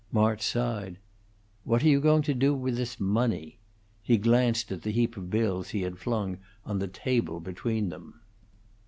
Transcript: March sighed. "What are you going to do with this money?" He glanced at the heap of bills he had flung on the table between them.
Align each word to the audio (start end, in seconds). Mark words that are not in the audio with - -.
March 0.11 0.41
sighed. 0.41 0.97
"What 1.63 1.83
are 1.83 1.87
you 1.87 1.99
going 2.01 2.23
to 2.23 2.33
do 2.33 2.55
with 2.55 2.75
this 2.75 2.99
money?" 2.99 3.59
He 4.01 4.17
glanced 4.17 4.71
at 4.71 4.81
the 4.81 4.89
heap 4.89 5.15
of 5.15 5.29
bills 5.29 5.69
he 5.69 5.83
had 5.83 5.99
flung 5.99 6.39
on 6.65 6.79
the 6.79 6.87
table 6.87 7.39
between 7.39 7.89
them. 7.89 8.19